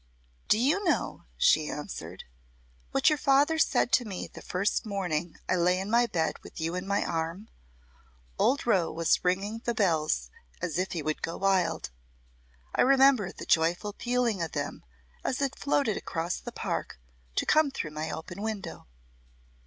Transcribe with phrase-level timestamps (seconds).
[0.47, 2.23] "Do you know," she answered,
[2.89, 6.59] "what your father said to me the first morning I lay in my bed with
[6.59, 7.49] you in my arm
[8.39, 11.91] old Rowe was ringing the bells as if he would go wild.
[12.73, 14.83] I remember the joyful pealing of them
[15.23, 16.99] as it floated across the park
[17.35, 18.87] to come through my open window.